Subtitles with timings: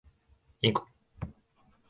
[0.61, 0.87] インコ